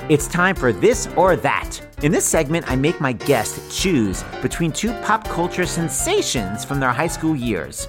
[0.09, 1.81] It's time for this or that.
[2.03, 6.91] In this segment, I make my guest choose between two pop culture sensations from their
[6.91, 7.87] high school years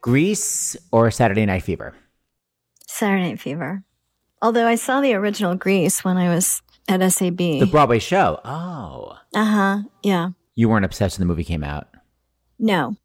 [0.00, 1.94] Grease or Saturday Night Fever.
[2.86, 3.82] Saturday Night Fever.
[4.40, 7.36] Although I saw the original Grease when I was at SAB.
[7.36, 8.40] The Broadway show.
[8.42, 9.18] Oh.
[9.34, 9.78] uh huh.
[10.02, 10.30] Yeah.
[10.54, 11.88] You weren't obsessed when the movie came out.
[12.58, 12.96] No.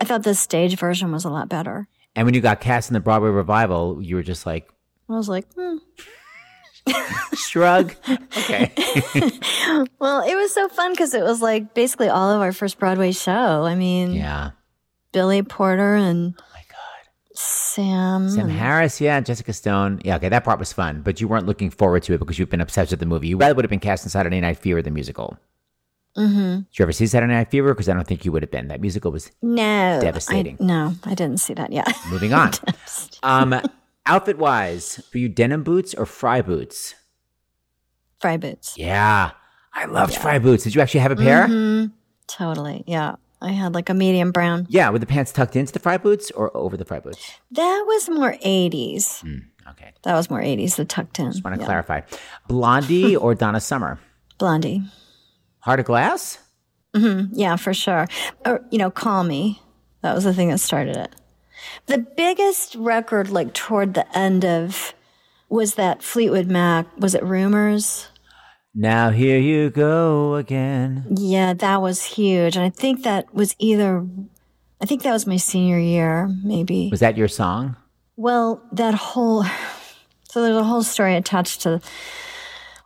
[0.00, 1.88] I thought the stage version was a lot better.
[2.16, 4.68] And when you got cast in the Broadway revival, you were just like,
[5.08, 5.76] I was like, hmm.
[7.36, 7.94] shrug.
[8.08, 8.72] okay.
[9.98, 13.12] Well, it was so fun because it was like basically all of our first Broadway
[13.12, 13.64] show.
[13.64, 14.52] I mean, yeah.
[15.12, 17.36] Billy Porter and Oh my God.
[17.38, 18.30] Sam.
[18.30, 20.00] Sam Harris, yeah, Jessica Stone.
[20.04, 22.48] Yeah, okay, that part was fun, but you weren't looking forward to it because you've
[22.48, 23.28] been obsessed with the movie.
[23.28, 25.36] You rather would have been cast in Saturday Night Fever, the musical.
[26.16, 26.54] Mm-hmm.
[26.60, 27.74] Did you ever see Saturday Night Fever?
[27.74, 28.68] Because I don't think you would have been.
[28.68, 29.98] That musical was no.
[30.00, 30.56] Devastating.
[30.60, 31.86] I, no, I didn't see that yet.
[32.08, 32.52] moving on.
[33.22, 33.60] um,
[34.06, 36.94] outfit wise, for you, denim boots or Frye boots?
[38.20, 38.74] Frye boots.
[38.78, 39.32] Yeah,
[39.74, 40.64] I loved Frye boots.
[40.64, 41.46] Did you actually have a pair?
[41.46, 41.92] Mm-hmm.
[42.26, 42.82] Totally.
[42.86, 43.16] Yeah.
[43.42, 44.66] I had like a medium brown.
[44.70, 47.32] Yeah, with the pants tucked into the Frye boots or over the Frye boots?
[47.50, 49.22] That was more 80s.
[49.70, 51.30] Okay, That was more 80s, the tucked in.
[51.32, 51.66] just want to Yeah.
[51.66, 52.00] clarify.
[52.48, 53.98] Blondie or Donna Summer?
[54.38, 54.82] Blondie.
[55.66, 56.38] Heart of Glass?
[56.94, 57.34] Mm-hmm.
[57.34, 58.06] Yeah, for sure.
[58.44, 59.60] Or, you know, Call Me.
[60.02, 61.12] That was the thing that started it.
[61.86, 64.94] The biggest record, like toward the end of,
[65.48, 66.86] was that Fleetwood Mac.
[66.96, 68.06] Was it Rumors?
[68.76, 71.04] Now here you go again.
[71.10, 72.54] Yeah, that was huge.
[72.54, 74.06] And I think that was either,
[74.80, 76.90] I think that was my senior year, maybe.
[76.92, 77.74] Was that your song?
[78.14, 79.42] Well, that whole
[80.30, 81.80] so there's a whole story attached to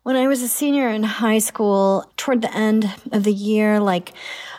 [0.02, 4.12] when I was a senior in high school, toward the end of the year, like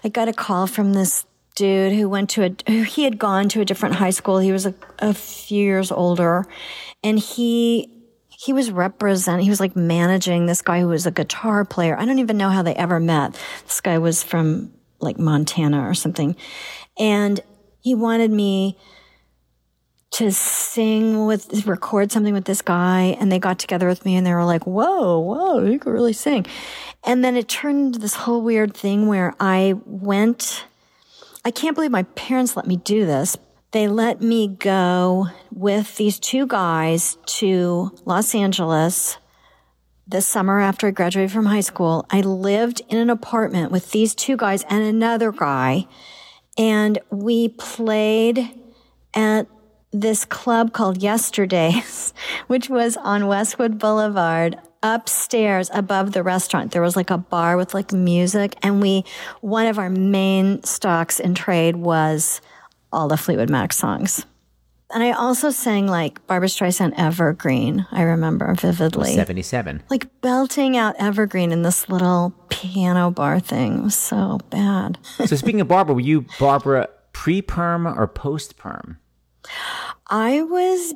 [0.04, 1.26] I got a call from this
[1.56, 4.40] dude who went to a, he had gone to a different high school.
[4.40, 6.46] He was a, a few years older
[7.04, 7.92] and he,
[8.30, 11.98] he was representing, he was like managing this guy who was a guitar player.
[11.98, 13.38] I don't even know how they ever met.
[13.66, 16.36] This guy was from like Montana or something.
[16.98, 17.40] And
[17.82, 18.78] he wanted me
[20.12, 24.28] to sing with record something with this guy and they got together with me and
[24.28, 26.46] they were like whoa whoa you can really sing.
[27.04, 30.66] And then it turned into this whole weird thing where i went
[31.46, 33.38] i can't believe my parents let me do this.
[33.72, 39.18] They let me go with these two guys to los angeles
[40.06, 42.06] the summer after i graduated from high school.
[42.10, 45.88] I lived in an apartment with these two guys and another guy
[46.58, 48.50] and we played
[49.14, 49.48] at
[49.92, 52.14] this club called Yesterdays,
[52.48, 56.72] which was on Westwood Boulevard upstairs above the restaurant.
[56.72, 59.04] There was like a bar with like music and we,
[59.42, 62.42] one of our main stocks in trade was
[62.92, 64.26] all the Fleetwood Mac songs.
[64.94, 67.86] And I also sang like Barbra Streisand Evergreen.
[67.92, 69.14] I remember vividly.
[69.14, 69.84] 77.
[69.90, 74.98] Like belting out Evergreen in this little piano bar thing It was so bad.
[75.26, 78.98] so speaking of Barbra, were you Barbra pre-perm or post-perm?
[80.08, 80.94] I was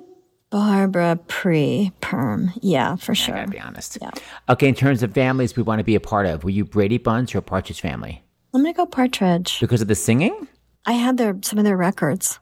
[0.50, 2.52] Barbra pre perm.
[2.62, 3.36] Yeah, for I sure.
[3.36, 3.98] gotta be honest.
[4.02, 4.12] Yeah.
[4.50, 6.98] Okay, in terms of families we want to be a part of, were you Brady
[6.98, 8.24] Bunch or Partridge Family?
[8.54, 9.60] I'm gonna go Partridge.
[9.60, 10.48] Because of the singing?
[10.86, 12.40] I had their some of their records.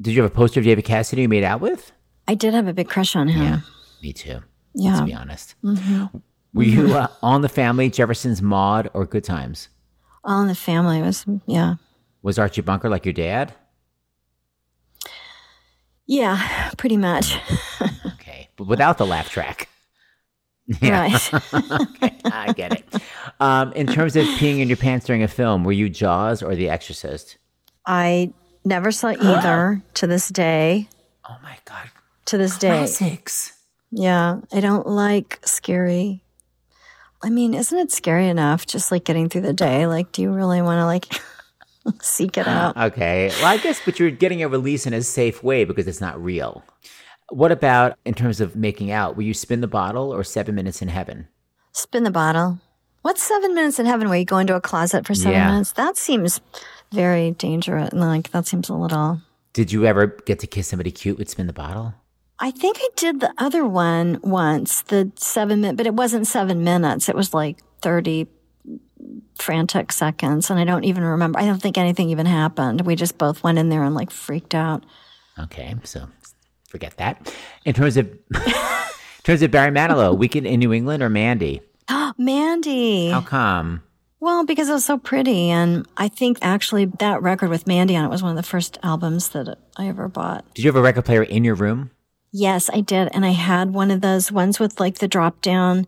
[0.00, 1.92] Did you have a poster of David Cassidy you made out with?
[2.28, 3.42] I did have a big crush on him.
[3.42, 3.60] Yeah,
[4.02, 4.40] me too.
[4.74, 4.94] Yeah.
[4.94, 5.54] Let's be honest.
[6.52, 9.68] Were you uh, on the family, Jefferson's Maude, or Good Times?
[10.24, 11.76] All in the family was yeah.
[12.22, 13.54] Was Archie Bunker like your dad?
[16.06, 17.36] Yeah, pretty much.
[18.14, 19.68] Okay, but without the laugh track.
[20.80, 21.00] Yeah.
[21.00, 21.34] Right.
[21.54, 23.02] okay, I get it.
[23.38, 26.54] Um, in terms of peeing in your pants during a film, were you Jaws or
[26.56, 27.38] The Exorcist?
[27.86, 28.32] I
[28.64, 30.88] never saw either to this day.
[31.28, 31.88] Oh my god,
[32.26, 32.68] To this day.
[32.68, 33.52] classics.
[33.92, 34.40] Yeah.
[34.52, 36.22] I don't like scary.
[37.22, 39.86] I mean, isn't it scary enough just like getting through the day?
[39.86, 41.06] Like, do you really want to like
[42.00, 42.76] seek it out?
[42.76, 46.00] Okay, well, I guess, but you're getting a release in a safe way because it's
[46.00, 46.62] not real.
[47.30, 49.16] What about in terms of making out?
[49.16, 51.28] Will you spin the bottle or seven minutes in heaven?
[51.72, 52.58] Spin the bottle.
[53.02, 55.50] What's seven minutes in heaven where you go into a closet for seven Yeah.
[55.50, 55.72] minutes?
[55.72, 56.40] That seems
[56.92, 57.92] very dangerous.
[57.92, 59.20] Like, that seems a little.
[59.52, 61.94] Did you ever get to kiss somebody cute with spin the bottle?
[62.38, 66.62] I think I did the other one once, the seven minute, but it wasn't seven
[66.64, 67.08] minutes.
[67.08, 68.26] It was like 30
[69.36, 70.50] frantic seconds.
[70.50, 71.38] And I don't even remember.
[71.38, 72.82] I don't think anything even happened.
[72.82, 74.84] We just both went in there and like freaked out.
[75.38, 76.08] Okay, so
[76.68, 77.32] forget that.
[77.64, 81.60] In terms of in terms of Barry Manilow, Weekend in New England or Mandy?
[82.18, 83.10] Mandy.
[83.10, 83.82] How come?
[84.18, 85.50] Well, because it was so pretty.
[85.50, 88.78] And I think actually that record with Mandy on it was one of the first
[88.82, 90.44] albums that I ever bought.
[90.54, 91.90] Did you have a record player in your room?
[92.32, 93.08] Yes, I did.
[93.12, 95.86] And I had one of those ones with like the drop down.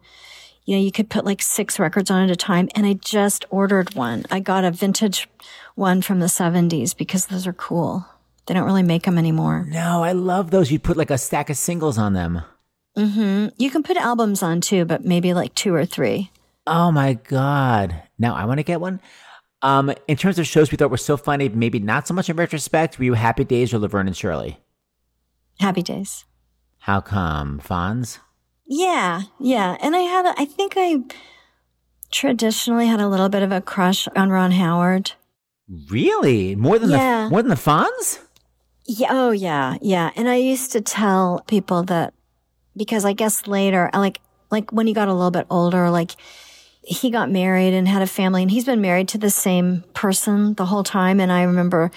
[0.68, 2.68] You know, you could put like six records on at a time.
[2.74, 4.26] And I just ordered one.
[4.31, 5.26] I got a vintage
[5.76, 8.04] one from the 70s because those are cool.
[8.44, 9.64] They don't really make them anymore.
[9.66, 10.70] No, I love those.
[10.70, 12.42] You put like a stack of singles on them.
[12.98, 13.46] Mm-hmm.
[13.57, 16.31] You can put albums on too, but maybe like two or three.
[16.66, 18.02] Oh my god!
[18.18, 19.00] Now I want to get one.
[19.62, 22.37] Um, in terms of shows we thought were so funny, maybe not so much in
[22.37, 22.98] retrospect.
[22.98, 24.59] Were you Happy Days or Laverne and Shirley?
[25.61, 26.26] Happy days.
[26.81, 28.18] How come, Fonz?
[28.68, 29.76] Yeah, yeah.
[29.81, 30.98] And I had, a, I think I
[32.11, 35.12] traditionally had a little bit of a crush on Ron Howard.
[35.90, 36.54] Really?
[36.54, 37.24] More than Yeah.
[37.24, 38.20] the more than the Fonz?
[38.87, 39.09] Yeah.
[39.11, 39.76] Oh, yeah.
[39.83, 40.11] Yeah.
[40.16, 42.14] And I used to tell people that
[42.76, 46.12] because I guess later, like, like when he got a little bit older, like
[46.83, 50.54] he got married and had a family and he's been married to the same person
[50.54, 51.20] the whole time.
[51.20, 51.90] And I remember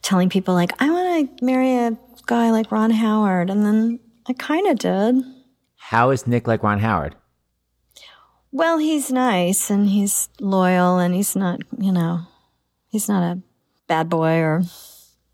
[0.00, 3.50] telling people like, I want to marry a guy like Ron Howard.
[3.50, 5.16] And then I kind of did.
[5.88, 7.14] How is Nick like Ron Howard?
[8.52, 12.26] Well, he's nice and he's loyal and he's not, you know,
[12.88, 13.40] he's not a
[13.86, 14.62] bad boy or,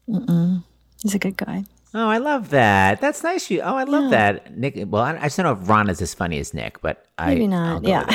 [0.08, 0.62] mm-mm.
[1.02, 1.64] he's a good guy.
[1.92, 3.00] Oh, I love that.
[3.00, 3.50] That's nice.
[3.50, 3.62] You.
[3.62, 4.56] Oh, I love that.
[4.56, 4.74] Nick.
[4.86, 7.34] Well, I, I just don't know if Ron is as funny as Nick, but I
[7.34, 7.82] Maybe not.
[7.82, 8.06] Yeah.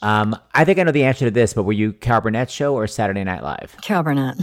[0.00, 2.76] Um, I think I know the answer to this, but were you Carol Burnett show
[2.76, 3.76] or Saturday Night Live?
[3.82, 4.36] Carol Burnett.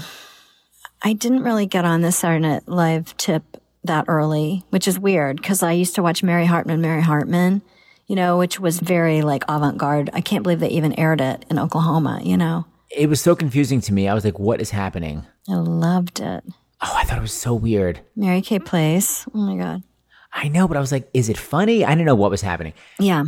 [1.02, 5.38] I didn't really get on the Saturday Night Live tip that early, which is weird
[5.38, 7.62] because I used to watch Mary Hartman, Mary Hartman,
[8.08, 10.10] you know, which was very like avant garde.
[10.14, 12.66] I can't believe they even aired it in Oklahoma, you know.
[12.90, 14.08] It was so confusing to me.
[14.08, 16.44] I was like, "What is happening?" I loved it.
[16.82, 18.02] Oh, I thought it was so weird.
[18.16, 19.26] Mary Kay Place.
[19.34, 19.84] Oh my God.
[20.32, 22.74] I know, but I was like, "Is it funny?" I didn't know what was happening.
[23.00, 23.26] Yeah.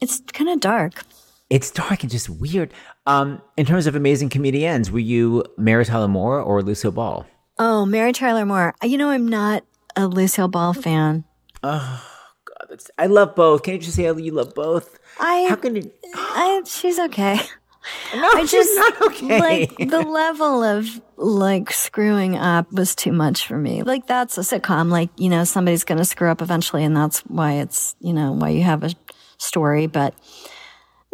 [0.00, 1.02] It's kind of dark.
[1.50, 2.72] It's dark and just weird.
[3.06, 7.26] Um, in terms of amazing comedians, were you Mary Tyler Moore or Lucille Ball?
[7.58, 8.74] Oh, Mary Tyler Moore.
[8.82, 9.64] You know, I'm not
[9.98, 11.24] a Lucille Ball fan.
[11.62, 12.02] Oh
[12.44, 13.62] God, that's- I love both.
[13.64, 14.98] Can't you just say you love both?
[15.18, 15.90] I, How can you?
[16.14, 17.40] I, she's okay.
[18.14, 19.40] No, I she's just not okay.
[19.40, 23.82] like the level of like screwing up was too much for me.
[23.82, 24.90] Like that's a sitcom.
[24.90, 28.32] Like you know somebody's going to screw up eventually, and that's why it's you know
[28.32, 28.90] why you have a
[29.38, 29.86] story.
[29.86, 30.14] But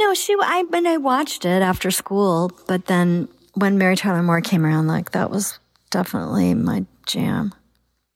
[0.01, 0.35] no, she.
[0.41, 4.89] I when I watched it after school, but then when Mary Tyler Moore came around,
[4.89, 5.59] like that was
[5.91, 7.55] definitely my jam.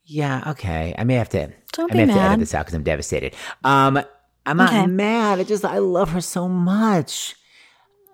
[0.09, 0.95] Yeah, okay.
[0.99, 1.53] I may have to.
[1.73, 3.35] Don't I may have to edit this out because I'm devastated.
[3.63, 4.01] Um,
[4.47, 4.87] I'm not Okay.
[4.87, 5.39] mad.
[5.39, 7.37] I just I love her so much.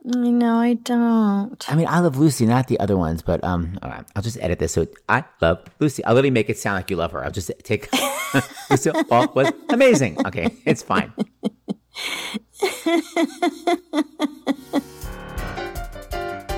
[0.04, 1.64] No, I don't.
[1.70, 4.36] I mean, I love Lucy, not the other ones, but um, all right, I'll just
[4.40, 4.72] edit this.
[4.72, 6.04] So I love Lucy.
[6.04, 7.24] I'll literally make it sound like you love her.
[7.24, 7.88] I'll just take
[8.70, 10.18] Lucy Ball was amazing.
[10.26, 11.12] Okay, it's fine.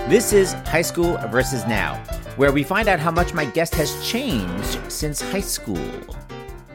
[0.09, 1.97] this is High School versus Now,
[2.37, 5.91] where we find out how much my guest has changed since high school.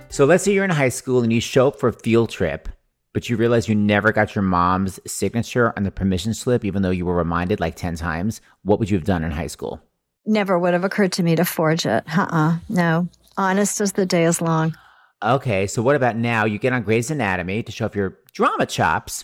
[0.09, 2.67] So let's say you're in high school and you show up for a field trip,
[3.13, 6.89] but you realize you never got your mom's signature on the permission slip, even though
[6.89, 8.41] you were reminded like 10 times.
[8.63, 9.81] What would you have done in high school?
[10.25, 12.03] Never would have occurred to me to forge it.
[12.15, 13.07] Uh uh No.
[13.37, 14.75] Honest as the day is long.
[15.23, 16.45] Okay, so what about now?
[16.45, 19.23] You get on Grey's Anatomy to show off your drama chops,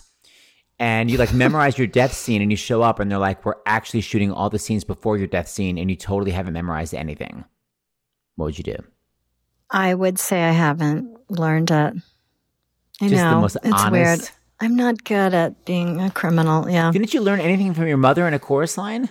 [0.78, 3.54] and you like memorize your death scene, and you show up, and they're like, "We're
[3.66, 7.44] actually shooting all the scenes before your death scene, and you totally haven't memorized anything."
[8.36, 8.76] What would you do?
[9.70, 11.94] I would say I haven't learned it.
[13.00, 13.40] I Just the know.
[13.40, 14.20] most it's honest- weird.
[14.60, 16.68] I'm not good at being a criminal.
[16.68, 16.90] Yeah.
[16.90, 19.08] Didn't you learn anything from your mother in a chorus line?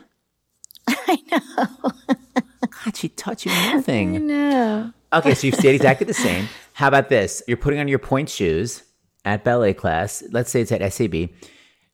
[0.89, 1.91] I know.
[2.83, 4.27] God, she taught you nothing.
[4.27, 4.91] No.
[5.13, 6.49] Okay, so you've stayed exactly the same.
[6.73, 7.41] How about this?
[7.47, 8.83] You're putting on your pointe shoes
[9.23, 10.21] at ballet class.
[10.31, 11.29] Let's say it's at SAB.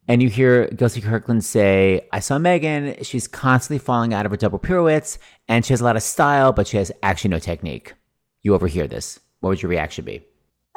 [0.08, 3.02] And you hear Gelsey Kirkland say, I saw Megan.
[3.04, 6.52] She's constantly falling out of her double pirouettes and she has a lot of style,
[6.52, 7.94] but she has actually no technique.
[8.42, 9.20] You overhear this.
[9.40, 10.26] What would your reaction be?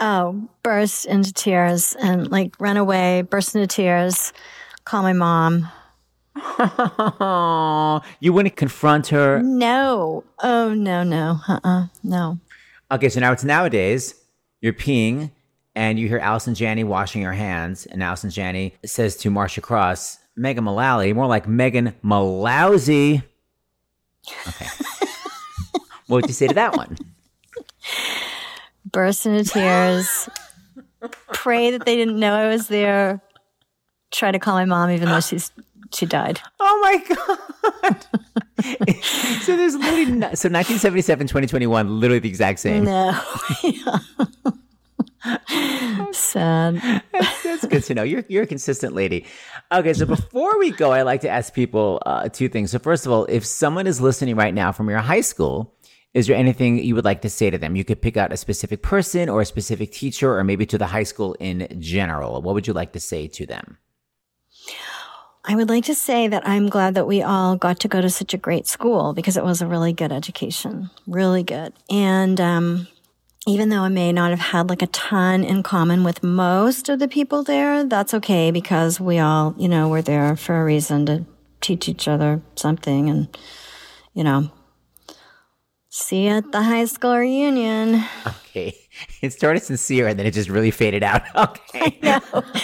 [0.01, 4.33] Oh, burst into tears and like run away, burst into tears,
[4.85, 5.68] call my mom.
[8.20, 9.43] you wouldn't confront her.
[9.43, 10.22] No.
[10.43, 11.41] Oh, no, no.
[11.49, 12.39] Uh uh No.
[12.93, 14.14] Okay, so now it's nowadays.
[14.61, 15.31] You're peeing
[15.77, 17.85] and you hear Allison Janney washing her hands.
[17.87, 23.22] And Allison Janney says to Marcia Cross, Megan Mullally, more like Megan Mallousy.
[24.49, 24.66] Okay.
[26.07, 26.97] what would you say to that one?
[28.91, 30.29] Burst into tears.
[31.35, 33.20] Pray that they didn't know I was there.
[34.11, 35.53] Try to call my mom, even though she's
[35.93, 36.41] she died.
[36.59, 38.07] Oh my God.
[39.43, 42.85] so there's literally, no, so 1977, 2021, literally the exact same.
[42.85, 43.20] No.
[46.12, 47.03] Sad.
[47.12, 48.03] That's good to know.
[48.03, 49.27] You're you're a consistent lady.
[49.72, 52.70] Okay, so before we go, I like to ask people uh, two things.
[52.70, 55.74] So first of all, if someone is listening right now from your high school,
[56.14, 57.77] is there anything you would like to say to them?
[57.77, 60.87] You could pick out a specific person or a specific teacher, or maybe to the
[60.87, 62.41] high school in general.
[62.43, 63.79] What would you like to say to them?
[65.49, 68.11] I would like to say that I'm glad that we all got to go to
[68.11, 71.72] such a great school because it was a really good education, really good.
[71.89, 72.89] And um,
[73.47, 76.99] even though I may not have had like a ton in common with most of
[76.99, 81.07] the people there, that's okay because we all, you know, were there for a reason
[81.07, 81.24] to
[81.61, 83.28] teach each other something and,
[84.14, 84.51] you know,
[85.88, 88.05] see you at the high school reunion.
[88.57, 88.74] Okay,
[89.22, 91.22] it started sincere and then it just really faded out.
[91.76, 92.20] Okay, No,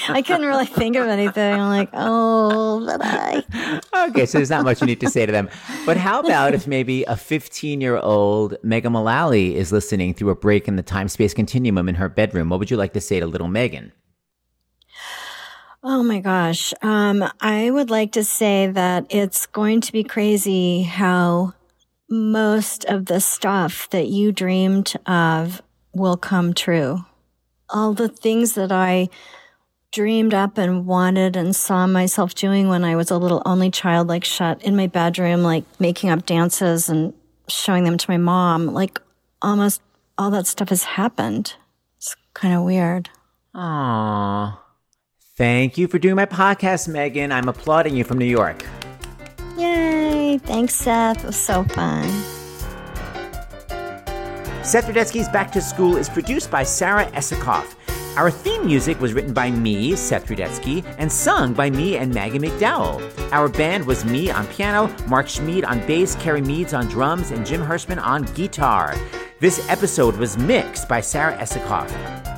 [0.08, 1.60] I couldn't really think of anything.
[1.60, 3.80] I'm like, oh, but I.
[4.08, 5.48] okay, so there's not much you need to say to them.
[5.84, 10.34] But how about if maybe a 15 year old Megan Mullally is listening through a
[10.34, 12.48] break in the time space continuum in her bedroom?
[12.48, 13.92] What would you like to say to little Megan?
[15.84, 16.72] Oh my gosh.
[16.82, 21.54] Um, I would like to say that it's going to be crazy how
[22.08, 25.60] most of the stuff that you dreamed of
[25.94, 27.04] will come true.
[27.68, 29.08] All the things that I
[29.92, 34.08] dreamed up and wanted and saw myself doing when I was a little only child,
[34.08, 37.12] like shut in my bedroom, like making up dances and
[37.48, 39.00] showing them to my mom, like
[39.42, 39.82] almost
[40.18, 41.54] all that stuff has happened.
[41.98, 43.10] It's kind of weird.
[43.54, 44.58] Aww.
[45.36, 47.32] Thank you for doing my podcast, Megan.
[47.32, 48.64] I'm applauding you from New York.
[49.56, 50.38] Yay!
[50.38, 51.24] Thanks, Seth.
[51.24, 52.08] It was so fun.
[54.64, 57.74] Seth Rudetsky's Back to School is produced by Sarah Esikoff.
[58.16, 62.38] Our theme music was written by me, Seth Rudetsky, and sung by me and Maggie
[62.38, 63.02] McDowell.
[63.32, 67.44] Our band was me on piano, Mark Schmid on bass, Kerry Meads on drums, and
[67.44, 68.94] Jim Hirschman on guitar.
[69.40, 72.31] This episode was mixed by Sarah Esikoff.